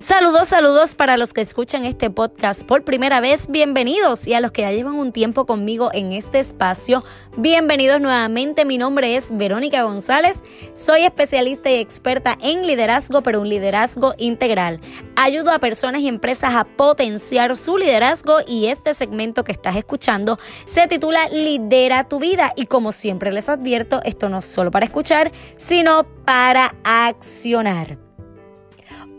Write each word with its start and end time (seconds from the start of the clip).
Saludos, 0.00 0.46
saludos 0.46 0.94
para 0.94 1.16
los 1.16 1.32
que 1.32 1.40
escuchan 1.40 1.84
este 1.84 2.08
podcast 2.08 2.62
por 2.62 2.84
primera 2.84 3.20
vez, 3.20 3.50
bienvenidos 3.50 4.28
y 4.28 4.34
a 4.34 4.40
los 4.40 4.52
que 4.52 4.62
ya 4.62 4.70
llevan 4.70 4.94
un 4.94 5.10
tiempo 5.10 5.44
conmigo 5.44 5.90
en 5.92 6.12
este 6.12 6.38
espacio, 6.38 7.02
bienvenidos 7.36 8.00
nuevamente. 8.00 8.64
Mi 8.64 8.78
nombre 8.78 9.16
es 9.16 9.36
Verónica 9.36 9.82
González, 9.82 10.44
soy 10.72 11.02
especialista 11.02 11.68
y 11.68 11.80
experta 11.80 12.38
en 12.40 12.64
liderazgo, 12.64 13.22
pero 13.22 13.40
un 13.40 13.48
liderazgo 13.48 14.14
integral. 14.18 14.80
Ayudo 15.16 15.50
a 15.50 15.58
personas 15.58 16.00
y 16.02 16.06
empresas 16.06 16.54
a 16.54 16.62
potenciar 16.62 17.56
su 17.56 17.76
liderazgo 17.76 18.36
y 18.46 18.66
este 18.66 18.94
segmento 18.94 19.42
que 19.42 19.50
estás 19.50 19.74
escuchando 19.74 20.38
se 20.64 20.86
titula 20.86 21.28
Lidera 21.30 22.08
tu 22.08 22.20
vida 22.20 22.52
y 22.54 22.66
como 22.66 22.92
siempre 22.92 23.32
les 23.32 23.48
advierto, 23.48 24.00
esto 24.04 24.28
no 24.28 24.38
es 24.38 24.46
solo 24.46 24.70
para 24.70 24.86
escuchar, 24.86 25.32
sino 25.56 26.06
para 26.24 26.76
accionar. 26.84 28.07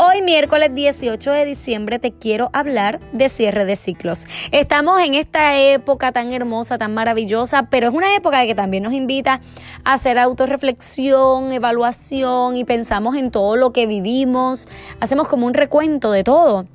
Hoy 0.02 0.21
miércoles 0.21 0.73
18 0.73 1.30
de 1.30 1.44
diciembre 1.44 1.99
te 1.99 2.13
quiero 2.13 2.49
hablar 2.53 3.02
de 3.12 3.27
cierre 3.27 3.66
de 3.66 3.76
ciclos. 3.76 4.27
Estamos 4.53 5.02
en 5.02 5.13
esta 5.13 5.59
época 5.59 6.13
tan 6.13 6.31
hermosa, 6.31 6.77
tan 6.77 6.94
maravillosa, 6.94 7.63
pero 7.63 7.89
es 7.89 7.94
una 7.94 8.16
época 8.16 8.45
que 8.45 8.55
también 8.55 8.84
nos 8.84 8.94
invita 8.94 9.41
a 9.84 9.91
hacer 9.91 10.17
autorreflexión, 10.17 11.52
evaluación 11.52 12.55
y 12.55 12.63
pensamos 12.63 13.17
en 13.17 13.30
todo 13.30 13.58
lo 13.58 13.73
que 13.73 13.88
vivimos, 13.88 14.70
hacemos 15.02 15.27
como 15.27 15.45
un 15.45 15.53
recuento 15.53 16.13
de 16.13 16.23
todo. 16.23 16.66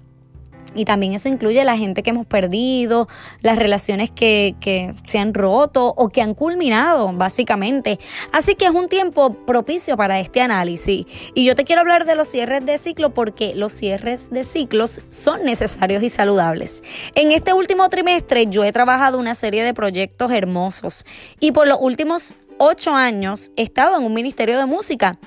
Y 0.74 0.84
también 0.84 1.12
eso 1.12 1.28
incluye 1.28 1.64
la 1.64 1.77
gente 1.77 2.02
que 2.02 2.10
hemos 2.10 2.27
perdido, 2.27 3.09
las 3.41 3.59
relaciones 3.59 4.10
que, 4.10 4.55
que, 4.60 4.95
se 5.05 5.19
han 5.19 5.34
roto 5.34 5.95
o 5.97 6.09
que 6.09 6.23
han 6.23 6.34
culminado, 6.34 7.12
básicamente. 7.12 7.98
Así 8.33 8.55
que 8.55 8.66
es 8.66 8.73
un 8.73 8.88
tiempo 8.88 9.34
propicio 9.47 9.97
para 9.97 10.19
este 10.20 10.41
análisis. 10.41 11.06
Y 11.34 11.45
yo 11.45 11.55
te 11.55 11.64
quiero 11.64 11.80
hablar 11.80 12.05
de 12.05 12.14
los 12.14 12.28
cierres 12.28 12.64
de 12.66 12.78
ciclo 12.78 13.14
porque 13.14 13.55
los 13.55 13.72
cierres 13.72 14.31
de 14.31 14.44
ciclos 14.44 15.03
son 15.08 15.44
necesarios 15.44 16.03
y 16.03 16.08
saludables. 16.08 16.83
En 17.14 17.33
este 17.33 17.53
último 17.53 17.88
trimestre 17.88 18.47
yo 18.47 18.64
he 18.64 18.72
trabajado 18.72 19.19
una 19.19 19.34
serie 19.34 19.62
de 19.62 19.75
proyectos 19.75 20.31
hermosos 20.33 21.05
y 21.41 21.53
por 21.53 21.66
los 21.66 21.78
últimos 21.81 22.34
ocho 22.59 22.94
años 22.94 23.50
he 23.56 23.62
estado 23.62 23.98
en 23.98 24.05
un 24.05 24.14
ministerio 24.14 24.59
de 24.59 24.66
música. 24.66 25.19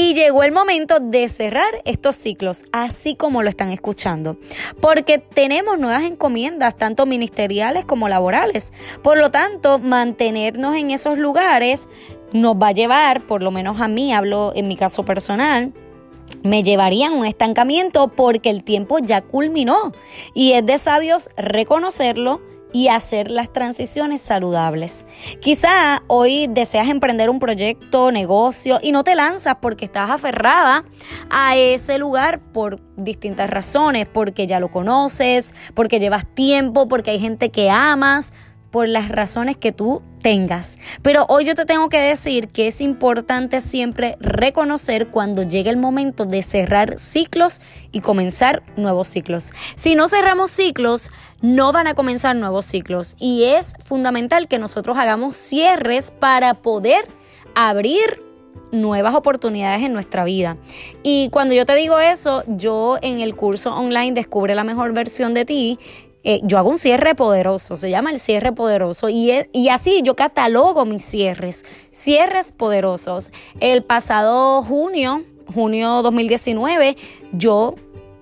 Y 0.00 0.14
llegó 0.14 0.44
el 0.44 0.52
momento 0.52 1.00
de 1.00 1.26
cerrar 1.26 1.82
estos 1.84 2.14
ciclos, 2.14 2.62
así 2.70 3.16
como 3.16 3.42
lo 3.42 3.48
están 3.48 3.70
escuchando, 3.70 4.36
porque 4.80 5.18
tenemos 5.18 5.76
nuevas 5.80 6.04
encomiendas, 6.04 6.76
tanto 6.76 7.04
ministeriales 7.04 7.84
como 7.84 8.08
laborales. 8.08 8.72
Por 9.02 9.18
lo 9.18 9.32
tanto, 9.32 9.80
mantenernos 9.80 10.76
en 10.76 10.92
esos 10.92 11.18
lugares 11.18 11.88
nos 12.32 12.54
va 12.54 12.68
a 12.68 12.72
llevar, 12.72 13.26
por 13.26 13.42
lo 13.42 13.50
menos 13.50 13.80
a 13.80 13.88
mí, 13.88 14.12
hablo 14.12 14.52
en 14.54 14.68
mi 14.68 14.76
caso 14.76 15.04
personal, 15.04 15.72
me 16.44 16.62
llevaría 16.62 17.08
a 17.08 17.10
un 17.12 17.26
estancamiento 17.26 18.06
porque 18.06 18.50
el 18.50 18.62
tiempo 18.62 19.00
ya 19.00 19.22
culminó 19.22 19.90
y 20.32 20.52
es 20.52 20.64
de 20.64 20.78
sabios 20.78 21.28
reconocerlo 21.36 22.40
y 22.72 22.88
hacer 22.88 23.30
las 23.30 23.52
transiciones 23.52 24.20
saludables. 24.20 25.06
Quizá 25.40 26.02
hoy 26.06 26.46
deseas 26.48 26.88
emprender 26.88 27.30
un 27.30 27.38
proyecto, 27.38 28.12
negocio 28.12 28.78
y 28.82 28.92
no 28.92 29.04
te 29.04 29.14
lanzas 29.14 29.56
porque 29.60 29.84
estás 29.84 30.10
aferrada 30.10 30.84
a 31.30 31.56
ese 31.56 31.98
lugar 31.98 32.40
por 32.40 32.80
distintas 32.96 33.48
razones, 33.50 34.06
porque 34.06 34.46
ya 34.46 34.60
lo 34.60 34.70
conoces, 34.70 35.54
porque 35.74 36.00
llevas 36.00 36.26
tiempo, 36.34 36.88
porque 36.88 37.12
hay 37.12 37.18
gente 37.18 37.50
que 37.50 37.70
amas, 37.70 38.32
por 38.70 38.88
las 38.88 39.08
razones 39.08 39.56
que 39.56 39.72
tú 39.72 40.02
tengas. 40.20 40.78
Pero 41.02 41.26
hoy 41.28 41.44
yo 41.44 41.54
te 41.54 41.64
tengo 41.64 41.88
que 41.88 41.98
decir 41.98 42.48
que 42.48 42.66
es 42.66 42.80
importante 42.80 43.60
siempre 43.60 44.16
reconocer 44.20 45.08
cuando 45.08 45.42
llegue 45.42 45.70
el 45.70 45.76
momento 45.76 46.26
de 46.26 46.42
cerrar 46.42 46.98
ciclos 46.98 47.62
y 47.92 48.00
comenzar 48.00 48.62
nuevos 48.76 49.08
ciclos. 49.08 49.52
Si 49.74 49.94
no 49.94 50.08
cerramos 50.08 50.50
ciclos, 50.50 51.10
no 51.40 51.72
van 51.72 51.86
a 51.86 51.94
comenzar 51.94 52.36
nuevos 52.36 52.66
ciclos 52.66 53.16
y 53.18 53.44
es 53.44 53.74
fundamental 53.84 54.48
que 54.48 54.58
nosotros 54.58 54.98
hagamos 54.98 55.36
cierres 55.36 56.10
para 56.10 56.54
poder 56.54 57.04
abrir 57.54 58.28
nuevas 58.72 59.14
oportunidades 59.14 59.82
en 59.82 59.92
nuestra 59.92 60.24
vida. 60.24 60.56
Y 61.02 61.30
cuando 61.30 61.54
yo 61.54 61.64
te 61.64 61.74
digo 61.74 61.98
eso, 61.98 62.44
yo 62.46 62.98
en 63.02 63.20
el 63.20 63.34
curso 63.34 63.74
online 63.74 64.12
Descubre 64.12 64.54
la 64.54 64.64
mejor 64.64 64.92
versión 64.92 65.32
de 65.34 65.44
ti, 65.44 65.78
eh, 66.28 66.40
yo 66.42 66.58
hago 66.58 66.68
un 66.68 66.76
cierre 66.76 67.14
poderoso, 67.14 67.74
se 67.74 67.88
llama 67.88 68.10
el 68.10 68.20
cierre 68.20 68.52
poderoso, 68.52 69.08
y, 69.08 69.32
y 69.54 69.70
así 69.70 70.02
yo 70.02 70.14
catalogo 70.14 70.84
mis 70.84 71.02
cierres, 71.02 71.64
cierres 71.90 72.52
poderosos. 72.52 73.32
El 73.60 73.82
pasado 73.82 74.60
junio, 74.60 75.22
junio 75.54 76.02
2019, 76.02 76.98
yo 77.32 77.76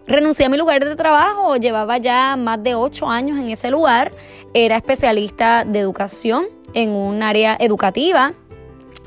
renuncié 0.06 0.46
a 0.46 0.48
mi 0.48 0.56
lugar 0.56 0.84
de 0.84 0.94
trabajo, 0.94 1.56
llevaba 1.56 1.98
ya 1.98 2.36
más 2.36 2.62
de 2.62 2.76
ocho 2.76 3.08
años 3.08 3.40
en 3.40 3.48
ese 3.48 3.72
lugar, 3.72 4.12
era 4.54 4.76
especialista 4.76 5.64
de 5.64 5.80
educación 5.80 6.46
en 6.74 6.90
un 6.90 7.24
área 7.24 7.56
educativa 7.58 8.34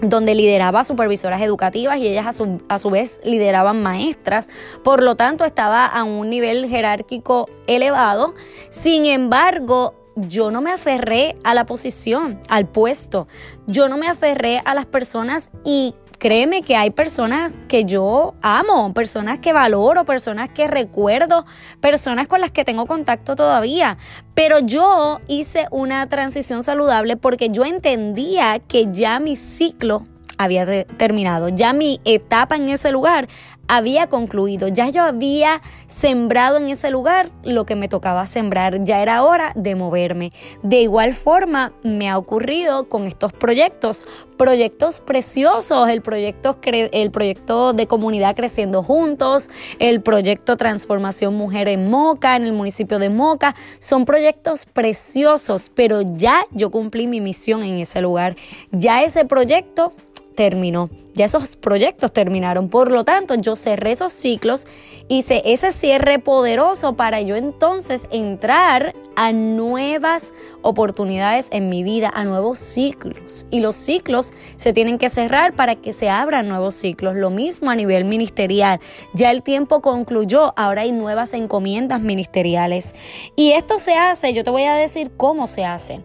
donde 0.01 0.35
lideraba 0.35 0.83
supervisoras 0.83 1.41
educativas 1.41 1.97
y 1.97 2.07
ellas 2.07 2.27
a 2.27 2.33
su, 2.33 2.61
a 2.69 2.79
su, 2.79 2.89
vez 2.89 3.19
lideraban 3.23 3.83
maestras, 3.83 4.47
por 4.83 5.03
lo 5.03 5.15
tanto 5.15 5.45
estaba 5.45 5.85
a 5.85 6.03
un 6.03 6.29
nivel 6.29 6.67
jerárquico 6.67 7.49
elevado, 7.67 8.33
sin 8.69 9.05
embargo 9.05 9.93
yo 10.15 10.51
no 10.51 10.61
me 10.61 10.71
aferré 10.71 11.35
a 11.43 11.53
la 11.53 11.65
posición, 11.65 12.39
al 12.49 12.67
puesto, 12.67 13.27
yo 13.67 13.87
no 13.87 13.97
me 13.97 14.07
aferré 14.07 14.61
a 14.65 14.73
las 14.73 14.85
personas 14.85 15.49
y 15.63 15.95
créeme 16.19 16.61
que 16.61 16.75
hay 16.75 16.91
personas 16.91 17.51
que 17.67 17.85
yo 17.85 18.35
amo, 18.41 18.93
personas 18.93 19.39
que 19.39 19.53
valoro, 19.53 20.05
personas 20.05 20.49
que 20.49 20.67
recuerdo, 20.67 21.45
personas 21.79 22.27
con 22.27 22.41
las 22.41 22.51
que 22.51 22.65
tengo 22.65 22.85
contacto 22.85 23.35
todavía. 23.35 23.97
Pero 24.35 24.59
yo 24.59 25.19
hice 25.27 25.67
una 25.71 26.07
transición 26.07 26.61
saludable 26.61 27.17
porque 27.17 27.49
yo 27.49 27.65
entendía 27.65 28.59
que 28.59 28.91
ya 28.91 29.19
mi 29.19 29.35
ciclo 29.35 30.05
había 30.39 30.85
terminado, 30.85 31.49
ya 31.49 31.73
mi 31.73 31.99
etapa 32.05 32.55
en 32.55 32.69
ese 32.69 32.91
lugar 32.91 33.27
había 33.67 34.07
concluido, 34.07 34.67
ya 34.67 34.89
yo 34.89 35.03
había 35.03 35.61
sembrado 35.85 36.57
en 36.57 36.69
ese 36.69 36.89
lugar 36.89 37.29
lo 37.43 37.67
que 37.67 37.75
me 37.75 37.87
tocaba 37.87 38.25
sembrar, 38.25 38.83
ya 38.83 39.01
era 39.01 39.23
hora 39.23 39.51
de 39.55 39.75
moverme. 39.75 40.31
De 40.63 40.81
igual 40.81 41.13
forma 41.13 41.71
me 41.83 42.09
ha 42.09 42.17
ocurrido 42.17 42.89
con 42.89 43.05
estos 43.05 43.31
proyectos, 43.31 44.07
proyectos 44.37 45.01
preciosos, 45.01 45.87
el 45.87 46.01
proyecto, 46.01 46.57
el 46.63 47.11
proyecto 47.11 47.73
de 47.73 47.85
comunidad 47.85 48.35
creciendo 48.35 48.81
juntos, 48.81 49.51
el 49.77 50.01
proyecto 50.01 50.57
Transformación 50.57 51.35
Mujer 51.35 51.67
en 51.67 51.91
Moca, 51.91 52.37
en 52.37 52.45
el 52.45 52.53
municipio 52.53 52.97
de 52.97 53.09
Moca, 53.09 53.55
son 53.77 54.05
proyectos 54.05 54.65
preciosos, 54.65 55.69
pero 55.75 56.01
ya 56.15 56.43
yo 56.49 56.71
cumplí 56.71 57.05
mi 57.05 57.21
misión 57.21 57.61
en 57.61 57.77
ese 57.77 58.01
lugar, 58.01 58.35
ya 58.71 59.03
ese 59.03 59.25
proyecto 59.25 59.93
terminó. 60.39 60.89
Ya 61.15 61.25
esos 61.25 61.57
proyectos 61.57 62.13
terminaron. 62.13 62.69
Por 62.69 62.91
lo 62.91 63.03
tanto, 63.03 63.35
yo 63.35 63.57
cerré 63.57 63.91
esos 63.91 64.13
ciclos, 64.13 64.67
hice 65.09 65.41
ese 65.43 65.73
cierre 65.73 66.19
poderoso 66.19 66.93
para 66.93 67.19
yo 67.19 67.35
entonces 67.35 68.07
entrar 68.09 68.95
a 69.17 69.33
nuevas 69.33 70.31
oportunidades 70.61 71.49
en 71.51 71.67
mi 71.67 71.83
vida, 71.83 72.09
a 72.15 72.23
nuevos 72.23 72.57
ciclos. 72.57 73.47
Y 73.51 73.59
los 73.59 73.75
ciclos 73.75 74.31
se 74.55 74.71
tienen 74.71 74.97
que 74.97 75.09
cerrar 75.09 75.57
para 75.57 75.75
que 75.75 75.91
se 75.91 76.09
abran 76.09 76.47
nuevos 76.47 76.73
ciclos. 76.73 77.17
Lo 77.17 77.31
mismo 77.31 77.69
a 77.69 77.75
nivel 77.75 78.05
ministerial. 78.05 78.79
Ya 79.13 79.31
el 79.31 79.43
tiempo 79.43 79.81
concluyó, 79.81 80.53
ahora 80.55 80.83
hay 80.83 80.93
nuevas 80.93 81.33
encomiendas 81.33 81.99
ministeriales. 81.99 82.95
Y 83.35 83.51
esto 83.51 83.77
se 83.77 83.95
hace, 83.95 84.33
yo 84.33 84.45
te 84.45 84.51
voy 84.51 84.63
a 84.63 84.75
decir 84.75 85.11
cómo 85.17 85.47
se 85.47 85.65
hace 85.65 86.01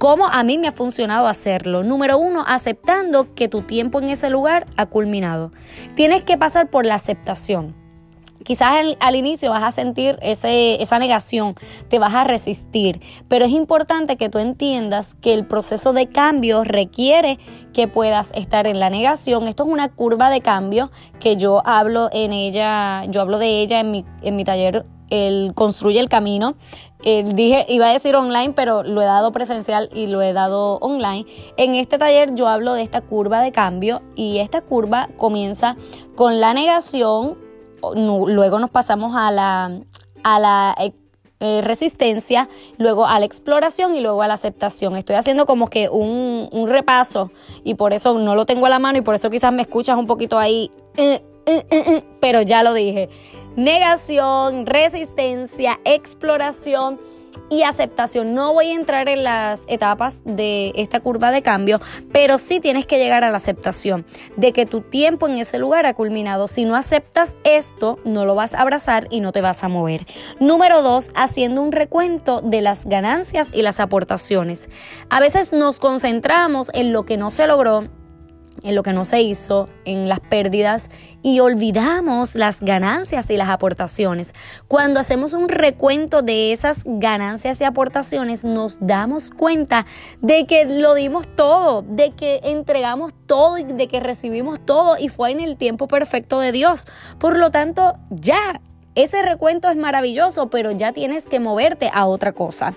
cómo 0.00 0.28
a 0.28 0.42
mí 0.44 0.56
me 0.56 0.68
ha 0.68 0.72
funcionado 0.72 1.28
hacerlo. 1.28 1.84
Número 1.84 2.16
uno, 2.16 2.42
aceptando 2.46 3.34
que 3.34 3.48
tu 3.48 3.60
tiempo 3.60 4.00
en 4.00 4.08
ese 4.08 4.30
lugar 4.30 4.66
ha 4.78 4.86
culminado. 4.86 5.52
Tienes 5.94 6.24
que 6.24 6.38
pasar 6.38 6.70
por 6.70 6.86
la 6.86 6.94
aceptación. 6.94 7.76
Quizás 8.42 8.96
al, 8.98 9.14
inicio 9.14 9.50
vas 9.50 9.62
a 9.62 9.70
sentir 9.70 10.18
esa 10.22 10.98
negación, 10.98 11.54
te 11.90 11.98
vas 11.98 12.14
a 12.14 12.24
resistir, 12.24 13.02
pero 13.28 13.44
es 13.44 13.50
importante 13.50 14.16
que 14.16 14.30
tú 14.30 14.38
entiendas 14.38 15.14
que 15.14 15.34
el 15.34 15.46
proceso 15.46 15.92
de 15.92 16.08
cambio 16.08 16.64
requiere 16.64 17.38
que 17.74 17.86
puedas 17.86 18.32
estar 18.34 18.66
en 18.66 18.80
la 18.80 18.88
negación. 18.88 19.48
Esto 19.48 19.64
es 19.64 19.68
una 19.68 19.90
curva 19.90 20.30
de 20.30 20.40
cambio 20.40 20.90
que 21.18 21.36
yo 21.36 21.60
hablo 21.66 22.08
en 22.12 22.32
ella, 22.32 23.04
yo 23.04 23.20
hablo 23.20 23.38
de 23.38 23.60
ella 23.60 23.80
en 23.80 23.90
mi, 23.90 24.06
en 24.22 24.36
mi 24.36 24.44
taller 24.44 24.86
el 25.10 25.52
Construye 25.54 26.00
el 26.00 26.08
Camino. 26.08 26.54
dije, 27.02 27.66
iba 27.68 27.88
a 27.88 27.92
decir 27.92 28.16
online, 28.16 28.52
pero 28.54 28.82
lo 28.82 29.02
he 29.02 29.04
dado 29.04 29.32
presencial 29.32 29.90
y 29.92 30.06
lo 30.06 30.22
he 30.22 30.32
dado 30.32 30.78
online. 30.78 31.26
En 31.56 31.74
este 31.74 31.98
taller 31.98 32.34
yo 32.34 32.48
hablo 32.48 32.74
de 32.74 32.82
esta 32.82 33.00
curva 33.00 33.42
de 33.42 33.52
cambio 33.52 34.02
y 34.14 34.38
esta 34.38 34.62
curva 34.62 35.08
comienza 35.16 35.76
con 36.16 36.40
la 36.40 36.54
negación, 36.54 37.36
luego 37.94 38.58
nos 38.58 38.70
pasamos 38.70 39.14
a 39.16 39.30
la, 39.30 39.80
a 40.22 40.38
la 40.38 40.74
eh, 41.42 41.62
resistencia, 41.62 42.50
luego 42.76 43.06
a 43.06 43.18
la 43.18 43.24
exploración 43.24 43.94
y 43.94 44.00
luego 44.00 44.20
a 44.20 44.28
la 44.28 44.34
aceptación. 44.34 44.94
Estoy 44.96 45.16
haciendo 45.16 45.46
como 45.46 45.68
que 45.68 45.88
un, 45.88 46.50
un, 46.52 46.68
repaso 46.68 47.32
y 47.64 47.76
por 47.76 47.94
eso 47.94 48.18
no 48.18 48.34
lo 48.34 48.44
tengo 48.44 48.66
a 48.66 48.68
la 48.68 48.78
mano 48.78 48.98
y 48.98 49.00
por 49.00 49.14
eso 49.14 49.30
quizás 49.30 49.50
me 49.50 49.62
escuchas 49.62 49.96
un 49.96 50.06
poquito 50.06 50.38
ahí, 50.38 50.70
eh, 50.98 51.22
eh, 51.46 52.04
pero 52.20 52.42
ya 52.42 52.62
lo 52.62 52.74
dije 52.74 53.08
negación, 53.56 54.66
resistencia, 54.66 55.80
exploración 55.84 56.98
y 57.48 57.62
aceptación. 57.62 58.34
No 58.34 58.52
voy 58.52 58.70
a 58.70 58.74
entrar 58.74 59.08
en 59.08 59.24
las 59.24 59.64
etapas 59.68 60.22
de 60.24 60.72
esta 60.76 61.00
curva 61.00 61.30
de 61.30 61.42
cambio, 61.42 61.80
pero 62.12 62.38
sí 62.38 62.60
tienes 62.60 62.86
que 62.86 62.98
llegar 62.98 63.24
a 63.24 63.30
la 63.30 63.36
aceptación 63.36 64.04
de 64.36 64.52
que 64.52 64.66
tu 64.66 64.80
tiempo 64.80 65.28
en 65.28 65.38
ese 65.38 65.58
lugar 65.58 65.86
ha 65.86 65.94
culminado. 65.94 66.48
Si 66.48 66.64
no 66.64 66.76
aceptas 66.76 67.36
esto, 67.44 67.98
no 68.04 68.24
lo 68.24 68.34
vas 68.34 68.54
a 68.54 68.60
abrazar 68.60 69.08
y 69.10 69.20
no 69.20 69.32
te 69.32 69.40
vas 69.40 69.64
a 69.64 69.68
mover. 69.68 70.06
Número 70.38 70.82
dos, 70.82 71.10
haciendo 71.14 71.62
un 71.62 71.72
recuento 71.72 72.40
de 72.40 72.60
las 72.60 72.86
ganancias 72.86 73.50
y 73.52 73.62
las 73.62 73.80
aportaciones. 73.80 74.68
A 75.08 75.20
veces 75.20 75.52
nos 75.52 75.80
concentramos 75.80 76.70
en 76.72 76.92
lo 76.92 77.04
que 77.04 77.16
no 77.16 77.30
se 77.30 77.46
logró 77.46 77.88
en 78.62 78.74
lo 78.74 78.82
que 78.82 78.92
no 78.92 79.04
se 79.04 79.22
hizo, 79.22 79.68
en 79.84 80.08
las 80.08 80.20
pérdidas 80.20 80.90
y 81.22 81.40
olvidamos 81.40 82.34
las 82.34 82.60
ganancias 82.60 83.30
y 83.30 83.36
las 83.36 83.48
aportaciones. 83.48 84.34
Cuando 84.68 85.00
hacemos 85.00 85.32
un 85.32 85.48
recuento 85.48 86.22
de 86.22 86.52
esas 86.52 86.82
ganancias 86.84 87.60
y 87.60 87.64
aportaciones, 87.64 88.44
nos 88.44 88.78
damos 88.80 89.30
cuenta 89.30 89.86
de 90.20 90.46
que 90.46 90.64
lo 90.64 90.94
dimos 90.94 91.26
todo, 91.36 91.82
de 91.82 92.12
que 92.12 92.40
entregamos 92.44 93.12
todo 93.26 93.58
y 93.58 93.64
de 93.64 93.88
que 93.88 94.00
recibimos 94.00 94.64
todo 94.64 94.96
y 94.98 95.08
fue 95.08 95.30
en 95.30 95.40
el 95.40 95.56
tiempo 95.56 95.88
perfecto 95.88 96.40
de 96.40 96.52
Dios. 96.52 96.86
Por 97.18 97.38
lo 97.38 97.50
tanto, 97.50 97.94
ya 98.10 98.60
ese 99.02 99.22
recuento 99.22 99.68
es 99.68 99.76
maravilloso, 99.76 100.50
pero 100.50 100.70
ya 100.70 100.92
tienes 100.92 101.26
que 101.26 101.40
moverte 101.40 101.90
a 101.92 102.06
otra 102.06 102.32
cosa. 102.32 102.74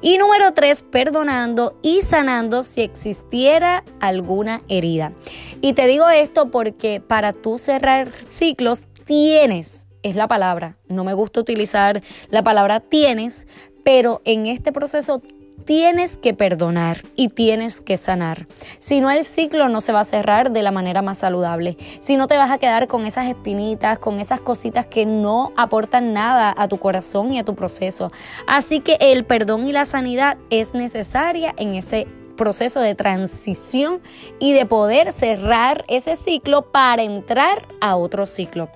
Y 0.00 0.18
número 0.18 0.52
tres, 0.52 0.82
perdonando 0.82 1.78
y 1.82 2.02
sanando 2.02 2.62
si 2.62 2.82
existiera 2.82 3.84
alguna 4.00 4.62
herida. 4.68 5.12
Y 5.60 5.72
te 5.72 5.86
digo 5.86 6.08
esto 6.08 6.50
porque 6.50 7.00
para 7.00 7.32
tú 7.32 7.58
cerrar 7.58 8.10
ciclos 8.10 8.86
tienes, 9.04 9.86
es 10.02 10.16
la 10.16 10.28
palabra, 10.28 10.76
no 10.88 11.04
me 11.04 11.14
gusta 11.14 11.40
utilizar 11.40 12.02
la 12.30 12.42
palabra 12.42 12.80
tienes, 12.80 13.48
pero 13.84 14.20
en 14.24 14.46
este 14.46 14.72
proceso 14.72 15.22
tienes 15.66 16.16
que 16.16 16.32
perdonar 16.32 17.02
y 17.16 17.28
tienes 17.28 17.82
que 17.82 17.96
sanar. 17.96 18.46
Si 18.78 19.00
no, 19.00 19.10
el 19.10 19.24
ciclo 19.24 19.68
no 19.68 19.80
se 19.80 19.92
va 19.92 20.00
a 20.00 20.04
cerrar 20.04 20.52
de 20.52 20.62
la 20.62 20.70
manera 20.70 21.02
más 21.02 21.18
saludable. 21.18 21.76
Si 22.00 22.16
no, 22.16 22.28
te 22.28 22.38
vas 22.38 22.50
a 22.50 22.58
quedar 22.58 22.86
con 22.86 23.04
esas 23.04 23.26
espinitas, 23.26 23.98
con 23.98 24.20
esas 24.20 24.40
cositas 24.40 24.86
que 24.86 25.04
no 25.04 25.52
aportan 25.56 26.14
nada 26.14 26.54
a 26.56 26.68
tu 26.68 26.78
corazón 26.78 27.32
y 27.32 27.38
a 27.40 27.44
tu 27.44 27.54
proceso. 27.54 28.10
Así 28.46 28.80
que 28.80 28.96
el 29.00 29.24
perdón 29.24 29.66
y 29.66 29.72
la 29.72 29.84
sanidad 29.84 30.38
es 30.50 30.72
necesaria 30.72 31.52
en 31.58 31.74
ese 31.74 32.06
proceso 32.36 32.80
de 32.80 32.94
transición 32.94 34.00
y 34.38 34.52
de 34.52 34.66
poder 34.66 35.12
cerrar 35.12 35.84
ese 35.88 36.14
ciclo 36.14 36.70
para 36.70 37.02
entrar 37.02 37.66
a 37.80 37.96
otro 37.96 38.26
ciclo. 38.26 38.68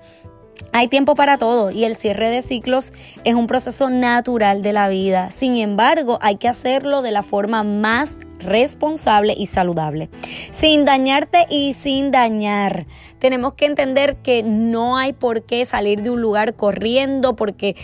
Hay 0.73 0.87
tiempo 0.87 1.15
para 1.15 1.37
todo 1.37 1.71
y 1.71 1.83
el 1.83 1.95
cierre 1.95 2.29
de 2.29 2.41
ciclos 2.41 2.93
es 3.23 3.35
un 3.35 3.47
proceso 3.47 3.89
natural 3.89 4.61
de 4.61 4.73
la 4.73 4.89
vida. 4.89 5.29
Sin 5.29 5.57
embargo, 5.57 6.17
hay 6.21 6.37
que 6.37 6.47
hacerlo 6.47 7.01
de 7.01 7.11
la 7.11 7.23
forma 7.23 7.63
más 7.63 8.19
responsable 8.39 9.35
y 9.37 9.45
saludable, 9.45 10.09
sin 10.51 10.85
dañarte 10.85 11.45
y 11.49 11.73
sin 11.73 12.11
dañar. 12.11 12.87
Tenemos 13.19 13.53
que 13.53 13.65
entender 13.65 14.17
que 14.17 14.43
no 14.43 14.97
hay 14.97 15.13
por 15.13 15.43
qué 15.43 15.65
salir 15.65 16.01
de 16.01 16.09
un 16.09 16.21
lugar 16.21 16.55
corriendo 16.55 17.35
porque 17.35 17.75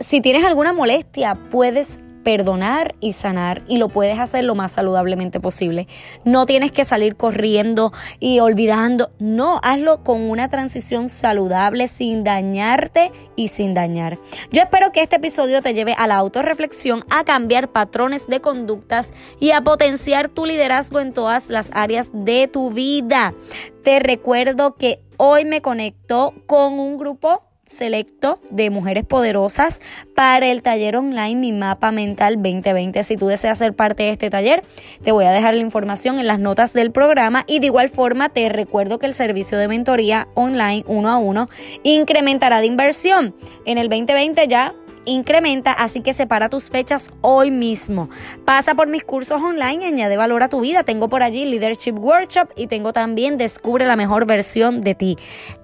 si 0.00 0.20
tienes 0.20 0.44
alguna 0.44 0.72
molestia, 0.72 1.38
puedes 1.50 2.00
perdonar 2.22 2.94
y 3.00 3.12
sanar 3.12 3.62
y 3.66 3.78
lo 3.78 3.88
puedes 3.88 4.18
hacer 4.18 4.44
lo 4.44 4.54
más 4.54 4.72
saludablemente 4.72 5.40
posible. 5.40 5.88
No 6.24 6.46
tienes 6.46 6.72
que 6.72 6.84
salir 6.84 7.16
corriendo 7.16 7.92
y 8.20 8.40
olvidando, 8.40 9.10
no, 9.18 9.60
hazlo 9.62 10.02
con 10.02 10.30
una 10.30 10.48
transición 10.48 11.08
saludable 11.08 11.86
sin 11.86 12.24
dañarte 12.24 13.12
y 13.36 13.48
sin 13.48 13.74
dañar. 13.74 14.18
Yo 14.50 14.62
espero 14.62 14.92
que 14.92 15.02
este 15.02 15.16
episodio 15.16 15.62
te 15.62 15.74
lleve 15.74 15.94
a 15.96 16.06
la 16.06 16.16
autorreflexión, 16.16 17.04
a 17.10 17.24
cambiar 17.24 17.68
patrones 17.68 18.26
de 18.26 18.40
conductas 18.40 19.12
y 19.40 19.50
a 19.50 19.62
potenciar 19.62 20.28
tu 20.28 20.46
liderazgo 20.46 21.00
en 21.00 21.12
todas 21.12 21.48
las 21.48 21.70
áreas 21.74 22.10
de 22.12 22.48
tu 22.48 22.70
vida. 22.70 23.34
Te 23.82 23.98
recuerdo 23.98 24.76
que 24.76 25.00
hoy 25.16 25.44
me 25.44 25.62
conecto 25.62 26.34
con 26.46 26.78
un 26.78 26.96
grupo 26.96 27.42
selecto 27.66 28.40
de 28.50 28.70
mujeres 28.70 29.04
poderosas 29.04 29.80
para 30.14 30.46
el 30.46 30.62
taller 30.62 30.96
online 30.96 31.36
Mi 31.36 31.52
Mapa 31.52 31.92
Mental 31.92 32.36
2020. 32.36 33.02
Si 33.02 33.16
tú 33.16 33.28
deseas 33.28 33.58
ser 33.58 33.74
parte 33.74 34.02
de 34.02 34.10
este 34.10 34.30
taller, 34.30 34.62
te 35.02 35.12
voy 35.12 35.24
a 35.24 35.30
dejar 35.30 35.54
la 35.54 35.60
información 35.60 36.18
en 36.18 36.26
las 36.26 36.38
notas 36.38 36.72
del 36.72 36.92
programa 36.92 37.44
y 37.46 37.60
de 37.60 37.66
igual 37.66 37.88
forma 37.88 38.28
te 38.28 38.48
recuerdo 38.48 38.98
que 38.98 39.06
el 39.06 39.14
servicio 39.14 39.58
de 39.58 39.68
mentoría 39.68 40.28
online 40.34 40.84
uno 40.86 41.08
a 41.10 41.18
uno 41.18 41.46
incrementará 41.82 42.60
de 42.60 42.66
inversión. 42.66 43.34
En 43.64 43.78
el 43.78 43.88
2020 43.88 44.48
ya 44.48 44.74
incrementa, 45.04 45.72
así 45.72 46.00
que 46.00 46.12
separa 46.12 46.48
tus 46.48 46.70
fechas 46.70 47.10
hoy 47.20 47.50
mismo. 47.50 48.08
Pasa 48.44 48.74
por 48.74 48.88
mis 48.88 49.04
cursos 49.04 49.40
online 49.40 49.86
añade 49.86 50.16
valor 50.16 50.42
a 50.42 50.48
tu 50.48 50.60
vida. 50.60 50.84
Tengo 50.84 51.08
por 51.08 51.22
allí 51.22 51.44
Leadership 51.44 51.98
Workshop 51.98 52.50
y 52.56 52.66
tengo 52.66 52.92
también 52.92 53.36
Descubre 53.36 53.86
la 53.86 53.96
mejor 53.96 54.26
versión 54.26 54.80
de 54.82 54.94
ti. 54.94 55.16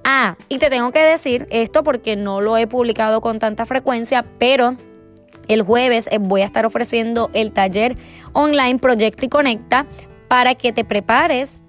Ah, 0.04 0.36
y 0.48 0.58
te 0.58 0.70
tengo 0.70 0.90
que 0.90 1.00
decir 1.00 1.46
esto 1.50 1.82
porque 1.82 2.16
no 2.16 2.40
lo 2.40 2.56
he 2.56 2.66
publicado 2.66 3.20
con 3.20 3.38
tanta 3.38 3.64
frecuencia, 3.66 4.24
pero 4.38 4.76
el 5.48 5.62
jueves 5.62 6.08
eh, 6.10 6.18
voy 6.18 6.42
a 6.42 6.44
estar 6.44 6.66
ofreciendo 6.66 7.30
el 7.32 7.52
taller 7.52 7.94
online 8.32 8.78
Proyecta 8.78 9.24
y 9.24 9.28
Conecta 9.28 9.86
para 10.28 10.54
que 10.54 10.72
te 10.72 10.84
prepares 10.84 11.62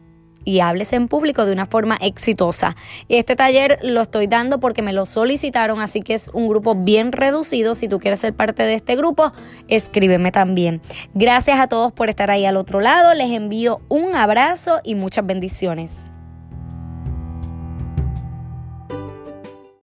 y 0.44 0.60
hables 0.60 0.94
en 0.94 1.08
público 1.08 1.46
de 1.46 1.54
una 1.54 1.66
forma 1.66 1.98
exitosa. 2.02 2.76
Este 3.08 3.36
taller 3.36 3.80
lo 3.84 4.02
estoy 4.02 4.28
dando 4.28 4.60
porque 4.60 4.82
me 4.82 4.94
lo 4.94 5.06
solicitaron, 5.06 5.82
así 5.82 6.02
que 6.02 6.14
es 6.14 6.30
un 6.34 6.48
grupo 6.48 6.76
bien 6.76 7.12
reducido. 7.12 7.76
Si 7.76 7.88
tú 7.88 8.00
quieres 8.00 8.20
ser 8.20 8.34
parte 8.34 8.64
de 8.64 8.74
este 8.76 8.96
grupo, 8.96 9.32
escríbeme 9.68 10.32
también. 10.32 10.82
Gracias 11.14 11.60
a 11.60 11.68
todos 11.68 11.92
por 11.94 12.10
estar 12.10 12.32
ahí 12.32 12.46
al 12.46 12.58
otro 12.58 12.80
lado. 12.80 13.14
Les 13.14 13.32
envío 13.32 13.82
un 13.90 14.16
abrazo 14.16 14.80
y 14.84 14.96
muchas 14.96 15.26
bendiciones. 15.26 16.12